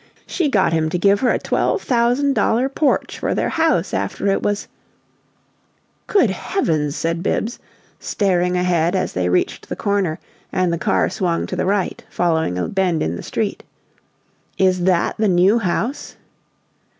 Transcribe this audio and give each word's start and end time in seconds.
She 0.25 0.49
got 0.49 0.73
him 0.73 0.89
to 0.89 0.97
give 0.97 1.19
her 1.19 1.29
a 1.29 1.37
twelve 1.37 1.83
thousand 1.83 2.33
dollar 2.33 2.69
porch 2.69 3.19
for 3.19 3.35
their 3.35 3.49
house 3.49 3.93
after 3.93 4.25
it 4.29 4.41
was" 4.41 4.67
"Good 6.07 6.31
heavens!" 6.31 6.95
said 6.95 7.21
Bibbs, 7.21 7.59
staring 7.99 8.57
ahead 8.57 8.95
as 8.95 9.13
they 9.13 9.29
reached 9.29 9.69
the 9.69 9.75
corner 9.75 10.19
and 10.51 10.73
the 10.73 10.79
car 10.79 11.07
swung 11.07 11.45
to 11.45 11.55
the 11.55 11.67
right, 11.67 12.03
following 12.09 12.57
a 12.57 12.67
bend 12.67 13.03
in 13.03 13.15
the 13.15 13.21
street. 13.21 13.63
"Is 14.57 14.85
that 14.85 15.17
the 15.19 15.27
New 15.29 15.59
House?" 15.59 16.15